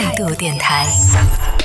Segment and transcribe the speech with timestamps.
[0.00, 0.86] 态度电台。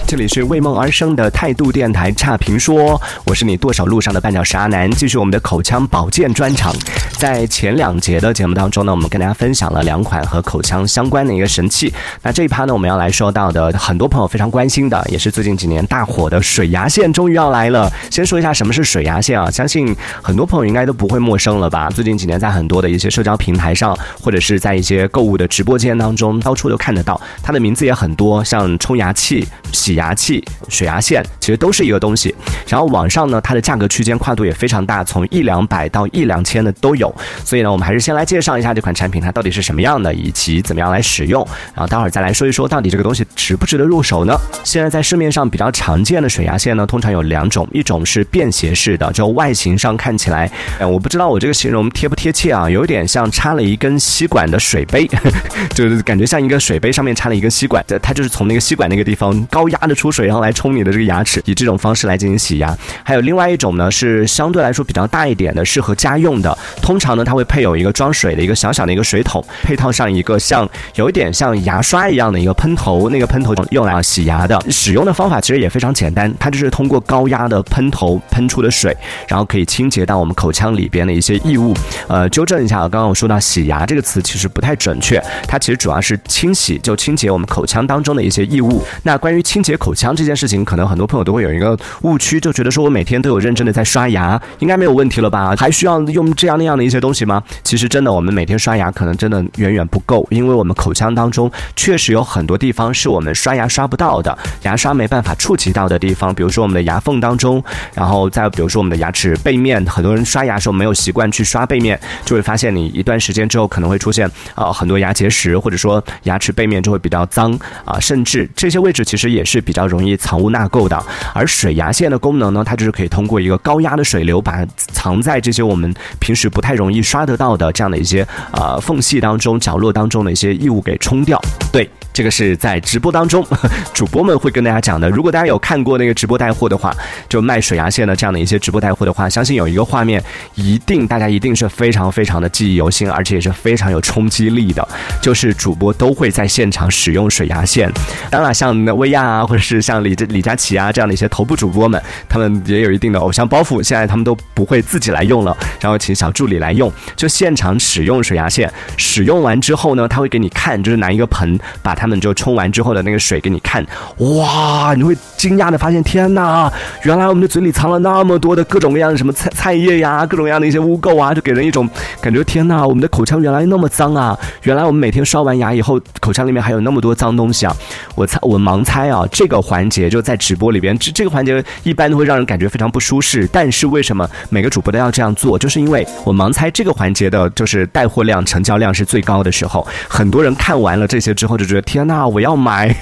[0.07, 6.71] 这里是为梦而生的态度电台差评说，我是你剁手路上的绊脚石阿南，继续我们的口腔保健专场。
[7.17, 11.91] 在前两节的节目当中呢，我们跟大家分享了两款和口腔相关的一个神器。
[12.21, 17.91] 那这一趴呢，我们要来说到的，很多朋友非常关心的，也是最近几年大火的水牙线，终于要来了。
[18.11, 21.89] 先说一下什么是水牙线啊，相信很多朋友应该都不会陌生了吧？
[21.89, 27.19] 最近几年在很多的一些社交平台上，或者是在一些购物的直播间当中，到处都看得到。
[27.41, 32.33] 它的名字也很多，像冲牙器、洗牙器、水牙线，其实都是一个东西。
[32.67, 37.13] 然后网上呢，它的价格区间跨度也非常大，从一两百到一两千的都有。
[37.43, 41.45] 所以呢，我们还是先来介绍一下这款产品它到底是什么样的，以及怎么样来使用。
[41.73, 44.35] 然后待会儿再来说一说到底这个东西值不值得入手呢？
[44.63, 55.07] 现在在市面上比较常见的水牙线呢，通常有两种，一种是便携式的，就外形上看起来，呃，我不知道我这个形容贴不贴切啊，有点像插了一根吸管的水杯，
[55.73, 62.75] 就是感觉像一个水杯上面插了一根吸管，它就是从那个吸管那个地方高压它的出水，然后来冲你的这个牙齿，以这种方式来进行洗牙。
[63.03, 74.59] 还有另外一种呢，是相对来说比较大一点的，适合家用的，通常呢它会配有一个装水的一个小小的一个水桶，配套上一个像有一点像牙刷一样的一个喷头，那个喷头用来洗牙的。
[74.71, 81.75] 使用的方法其实也非常简单，它就是通过高压的喷头喷出的水，然后可以清洁到我们口腔里边的一些异物。
[82.07, 88.83] 呃，纠正一下啊，刚刚我说到洗牙这个词其实不太准确，它其实主要是清洗，就清洁我们口腔当中的一些异物。
[89.03, 95.55] 那关于清洁口腔这件事情，可能很多朋友都会有一个误区，就觉得说我每天都有认真的在刷牙，应该没有问题了吧？
[95.57, 97.41] 还需要用这样那样的一些东西吗？
[97.63, 121.03] 其实真的，我们每天刷牙可能真的远远不够，因为我们口腔当中确实有很多地方是我们刷牙刷不到的，牙刷没办法触及到的地方，比如说我们的牙缝当中，然后再比如说我们的牙齿背面，很多人刷牙时候没有习惯去刷背面，就会发现你一段时间之后可能会出现啊很多牙结石，或者说牙齿背面就会比较脏啊，甚至这些位置其实也是比较容易藏污纳垢的。
[121.33, 131.41] 而水牙线的功能呢，它就是可以通过一个高压的水流，把藏在这些我们平时不太容易刷得到的这样的一些呃缝隙当中、角落当中的一些异物给冲掉。
[131.71, 133.45] 对，这个是在直播当中
[133.93, 135.09] 主播们会跟大家讲的。
[135.09, 136.95] 如果大家有看过那个直播带货的话，
[137.27, 140.23] 就卖水牙线的这样的一些直播带货的话，相信有一个画面，
[140.53, 144.87] 一定大家一定是非常非常的记忆犹新，而且也是非常有冲击力的，
[145.21, 147.91] 就是主播都会在现场使用水牙线。
[148.31, 158.71] 当然，像薇娅啊，或者是像李李佳琦啊这样的一些头部主播们，他们也有一定的偶像包袱，现在他们都不会自己来用了，然后请小助理来用，就现场使用水牙线。
[158.95, 163.83] 使用完之后呢，他会给你看，就是拿一个盆把它他们就冲完之后的那个水给你看，
[164.17, 166.71] 哇，你会惊讶的发现，天哪，
[167.01, 171.89] 原来我们的嘴里藏了那么多的各种各样的什么菜菜叶呀，各种各样的一些污垢啊，就给人一种
[172.21, 174.37] 感觉，天哪，我们的口腔原来那么脏啊！
[174.61, 177.75] 原来我们每天刷完牙以后，口腔里面还有那么多脏东西啊！
[178.13, 183.49] 我猜，我盲猜啊，这个环节就在直播里边，这这个环节一般都会让人感觉非常不舒适。
[183.51, 185.57] 但是为什么每个主播都要这样做？
[185.57, 192.93] 就是因为我盲猜这个环节的就是带货量、成交量是最高的时候，很多人看完了这些之后就觉得，天呐，我要买！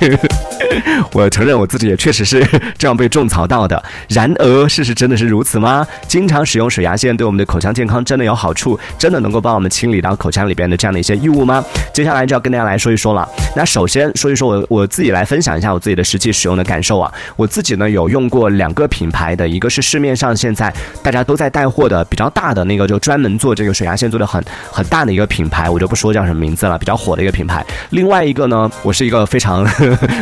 [1.13, 2.45] 我承认我自己也确实是
[2.77, 3.81] 这样被种草到的。
[4.09, 5.85] 然而，事实真的是如此吗？
[6.07, 8.79] 经常使用水牙线对我们的口腔健康真的有好处？
[8.97, 11.63] 真的能够帮我们清理到口腔里边的这样的一些异物吗？
[11.93, 13.27] 接下来就要跟大家来说一说了。
[13.55, 17.11] 那首先说一说我我自己来分享一下我自己的实际使用的感受啊。
[17.35, 27.63] 我自己呢有用过两个品牌的，一个是市面上现在大家都在带货的比较大的那个，就专门做这个水牙线做的很很大的一个品牌，我就不说叫什么名字了，比较火的一个品牌。
[27.91, 29.67] 另外一个呢，我是一个非常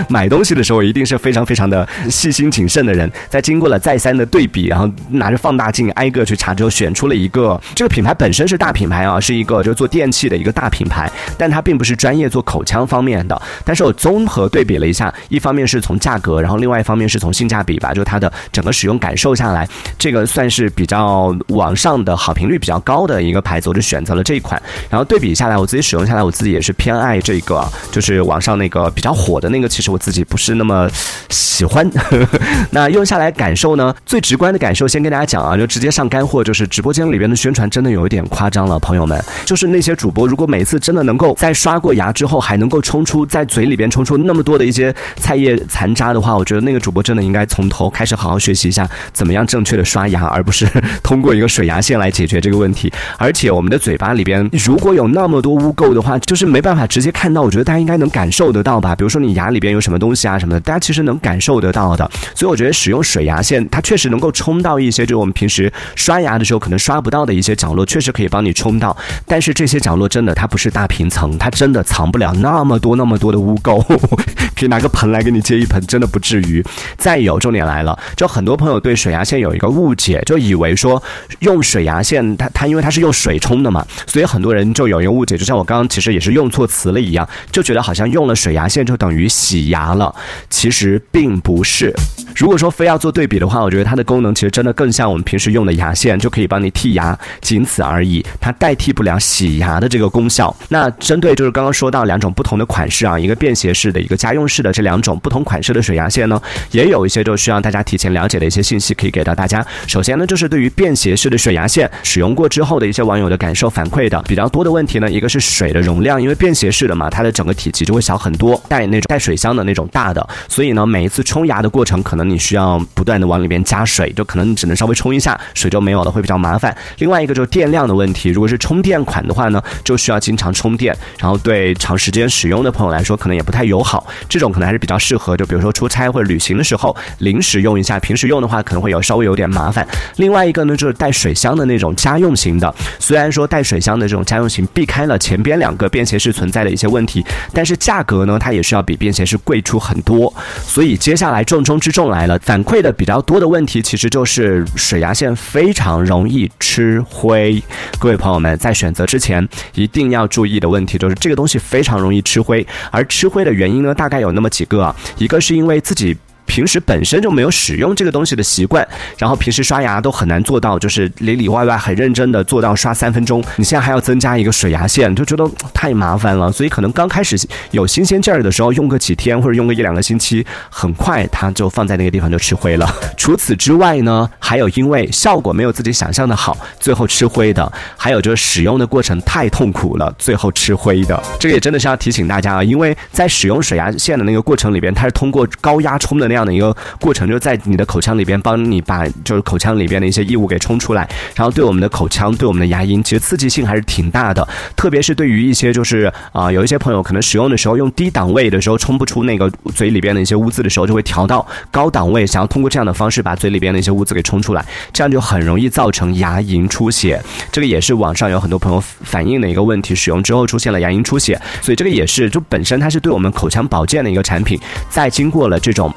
[0.09, 13.41] 买 买东西的时候一定是非常非常的细心谨慎的人，在经过了再三的对比，然后拿着放大镜挨个去查之后，选出了一个这个品牌本身是大品牌啊，是一个就做电器的一个大品牌，但它并不是专业做口腔方面的。
[13.65, 19.67] 但是我综合对比了一下，一方面是从价格，然后另外一方面是从性价比吧，就它的整个使用感受下来，
[19.97, 24.61] 这个算是比较网上的好评率比较高的一个牌子，我就选择了这一款。
[24.87, 30.89] 然后对比下来，我自己使用下来，我自己也是偏爱这个，就是网上那个比较火的那个，其实我自己自己不是那么
[31.29, 31.89] 喜欢。
[32.71, 39.23] 那用下来感受呢，最直观的感受，先跟大家讲啊，就直接上干货，就是直播间里边的宣传真的有一点夸张了，朋友们。
[39.45, 50.67] 就是那些主播，如果每次真的能够在刷过牙之后，还能够冲出在嘴里边冲出那么多的一些菜叶残渣的话，我觉得那个主播真的应该从头开始好好学习一下，怎么样正确的刷牙，而不是
[51.01, 52.91] 通过一个水牙线来解决这个问题。
[53.17, 58.93] 而且我们的嘴巴里边如果有那么多污垢的话，就是没办法直接看到，我觉得大家应该能感受得到吧？
[58.93, 60.27] 比如说你牙里边有什么东西。
[60.27, 62.09] 啊什么的，大家其实能感受得到的。
[62.35, 68.95] 所以我觉得使用水牙线，它确实能够冲到一些就是我们平时刷牙的时候可能刷不到的一些角落，确实可以帮你冲到。
[69.25, 73.81] 但是这些角落真的它不是大平层，它真的藏不了那么多那么多的污垢。
[74.55, 76.63] 可以拿个盆来给你接一盆，真的不至于。
[76.97, 81.01] 再有，重点来了，就很多朋友对水牙线有一个误解，就以为说
[81.39, 90.15] 用水牙线，它它因为它是用水冲的嘛，所以很多人就有一个误解，就像我刚刚其实也是用错词了一样，就觉得好像用了水牙线就等于洗牙了，
[90.49, 91.93] 其实并不是。
[92.35, 98.25] 如果说非要做对比的话，我觉得它的功能其实真的更像我们平时用的牙线，就可以帮你剔牙，仅此而已。
[98.39, 100.55] 它代替不了洗牙的这个功效。
[100.69, 106.41] 那针对就是刚刚说到两种不同的款式啊，一个便携式的，一个家用式的这两种不同款式的水牙线呢，
[106.71, 109.65] 也有一些就需要大家提前了解的一些信息可以给到大家。
[109.85, 122.20] 首先呢，就是对于便携式的水牙线使用过之后的一些网友的感受反馈的比较多的问题呢，一个是水的容量，因为便携式的嘛，它的整个体积就会小很多，带那种带水箱的那种大的，所以呢，每一次冲牙的过程可能。
[122.29, 126.75] 你需要不断的往里边加水，就可能你只能稍微冲一下，水就没有了，会比较麻烦。
[126.97, 134.05] 另外一个就是电量的问题，如果是充电款的话呢，就需要经常充电，然后对长时间使用的朋友来说，可能也不太友好。
[134.27, 139.87] 这种可能还是比较适合，就比如说出差或者旅行的时候临时用一下，平时用的话可能会有稍微有点麻烦。
[140.17, 150.33] 另外一个呢，就是带水箱的那种家用型的，虽然说带水箱的这种家用型避开了前边两个便携式存在的一些问题，但是价格呢，它也是要比便携式贵出很多。
[150.65, 152.10] 所以接下来重中之重。
[152.11, 157.61] 来了，反馈的比较多的问题，其实就是水牙线非常容易吃灰。
[157.97, 162.65] 各位朋友们，在选择之前一定要注意的问题，就是这个东西非常容易吃灰。
[162.91, 166.15] 而吃灰的原因呢，大概有那么几个，一个是因为自己。
[166.51, 168.85] 平时本身就没有使用这个东西的习惯，
[169.17, 173.41] 然后平时刷牙都很难做到，就是里里外外很认真的做到刷三分钟。
[173.55, 176.51] 你现在还要增加一个水牙线，就觉得太麻烦了。
[176.51, 177.37] 所以可能刚开始
[177.71, 182.85] 有新鲜劲儿的时候，用个几天或者用个一两个星期，很快它就放在那个地方就吃灰了。
[183.15, 187.65] 除此之外呢，还有因为效果没有自己想象的好，最后吃灰的；
[187.95, 191.17] 还有就是使用的过程太痛苦了，最后吃灰的。
[191.39, 196.40] 这个也真的是要提醒大家啊，因为在使用水牙线的那个过程里边，它是通过高压冲的那样。
[196.41, 204.47] 这样的一个过程，就在你的口腔里边帮你把就是口腔里边的一些异物给冲出来，然后对我们的口腔、对我们的牙龈，其实刺激性还是挺大的。
[204.75, 217.21] 特别是对于一些就是啊，有一些朋友可能使用的时候用低档位的时候冲不出那个嘴里边的一些污渍的时候，就会调到高档位，想要通过这样的方式把嘴里边的一些污渍给冲出来，这样就很容易造成牙龈出血。
[217.51, 224.59] 这个也是网上有很多朋友反映的一个问题，使用之后出现了牙龈出血，所以这个也是就本身它是对我们口腔保健的一个产品，
[224.89, 225.91] 在经过了这种。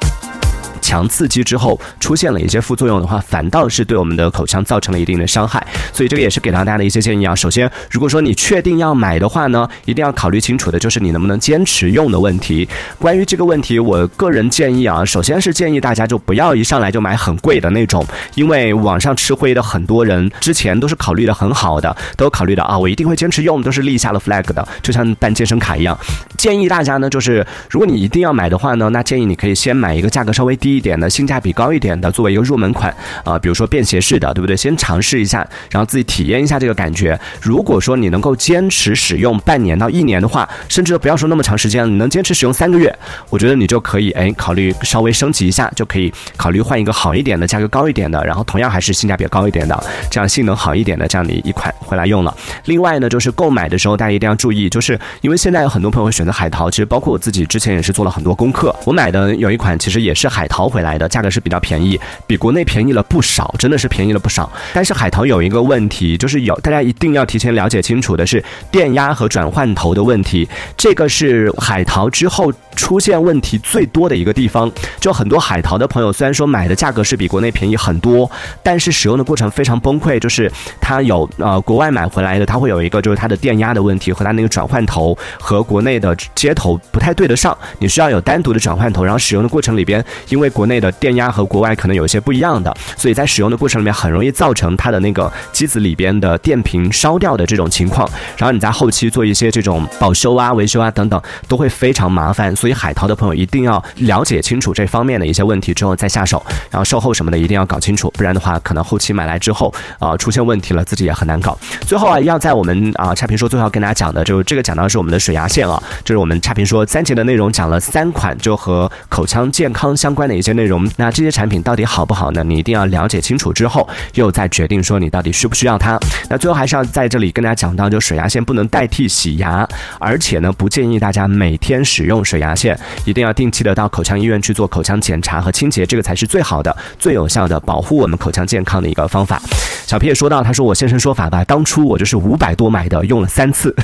[0.85, 5.65] 强刺激之后出现了一些副作用的话，反倒是对我们的口腔造成了一定的伤害。
[5.91, 7.33] 所以这个也是给到大家的一些建议啊。
[7.33, 12.69] 首先，如果说你确定要买的话呢，一定要考虑清楚的就是你能不能坚持用的问题。
[12.99, 18.05] 关于这个问题，我个人建议啊，首先是建议大家就不要一上来就买很贵的那种，
[18.35, 25.97] 因为网上吃灰的很多人之前都是考虑的很好的，都考虑的啊，我一定会坚持用，都是立下了 flag 的，就像办健身卡一样。
[26.37, 30.74] 建议大家呢，就是如果你一定要买的话呢，那建议你可以先买一个价格稍微低。
[30.75, 32.93] 一点的性价比高一点的，作为一个入门款
[33.23, 34.55] 啊，比如说便携式的，对不对？
[34.55, 37.19] 先尝试一下，然后自己体验一下这个感觉。
[37.41, 42.93] 如果说你能够坚持使用半年到一年的话，甚至不要说那么长时间，你能坚持使用三个月，
[43.29, 52.35] 我觉得你就可以哎考虑稍微升级一下，就可以考虑换一个好一点的、价格高一点的，然后同样还是性价比高一点的，这样性能好一点的这样的一款回来用了。
[52.65, 60.64] 另外呢，就是购买的时候大家一定要注意，就是因为现在有很多朋友会选择海淘，其实包括我自己之前也是做了很多功课，我买的有一款其实也是海淘。
[60.65, 64.51] 淘回来的价格是比较便宜，比国内便宜了不少，真的是便宜了不少。
[64.73, 74.71] 但是海淘有一个问题，就是有大家一定要提前了解清楚的是电压和转换头的问题，这个是海淘之后出现问题最多的一个地方。
[74.99, 78.29] 就很多海淘的朋友，虽然说买的价格是比国内便宜很多，
[78.63, 80.51] 但是使用的过程非常崩溃，就是
[80.81, 90.49] 它有呃国外买回来的，它会有一个就是它的电压的问题和它那个转换头和国内的接头不太对得上，你需要有单独的转换头，然后使用的过程里边因为。
[90.55, 98.09] 国内的电压和国外可能有一些不一样的，所以在使用的过程里面很容易造成它的那个机子里边的电瓶烧掉的这种情况。
[98.37, 102.55] 然后你在后期做一些这种保修啊、维修啊等等，都会非常麻烦。
[102.65, 106.43] 所以海淘的朋友一定要了解清楚这方面的一些问题之后再下手。
[106.71, 111.55] 然后售后什么的一定要搞清楚，不然的话可能后期买来之后啊出现问题了，自己也很难搞。
[111.81, 120.35] 最后啊，要在我们啊差评说最后要跟大家讲的，就是这个讲到是我们的水牙线啊，就是我们差评说三节的内容讲了三款就和口腔健康相关的。
[120.35, 122.43] 一些内容，那这些产品到底好不好呢？
[122.43, 125.99] 你一定要了解清楚之后，又再决定说你到底需不需要它。
[126.31, 129.67] 那最后还是要在这里跟大家讲到，就水牙线不能代替洗牙，
[129.99, 139.41] 而且呢，不建议大家每天使用水牙现，一定要定期的到口腔医院去做口腔检查和清洁，这个才是最好的、最有效的保护我们口腔健康的一个方法。
[139.85, 143.75] 小皮也说到，他说我现身说法吧，当初我就是五百多买的，用了三次，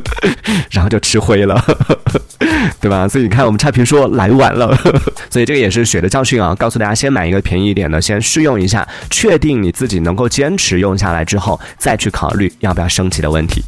[0.70, 1.62] 然后就吃灰了，
[2.80, 3.08] 对吧？
[3.08, 4.76] 所以你看，我们差评说来晚了，
[5.30, 13.62] 所以这个也是血的教训啊，告诉大家先买一个便宜一点的，先试用一下，确定你自己能够坚持用下来之后，再去考虑要不要升级的问题。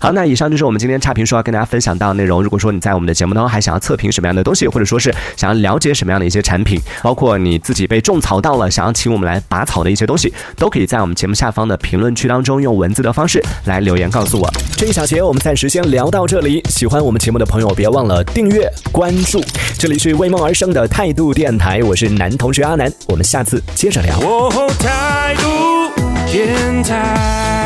[0.00, 2.42] 好，那以上就是我们今天差评说要跟大家分享到的内容。
[2.42, 14.46] 如果说你在我们的节目当中还想要测测评什么样的东西，或者说是想要了解什么样的一些产品，包括你自己被种草到了，想要请我们来拔草的一些东西，都可以在我们节目下方的评论区当中用文字的方式来留言告诉我。
[14.76, 19.42] 这一小节我们暂时先聊到这里，喜欢我们节目的朋友别忘了订阅关注。
[19.78, 24.20] 这里是为梦而生的态度电台，我是男同学阿南，我们下次接着聊。
[24.20, 25.90] 哦，态度
[26.30, 27.65] 电台。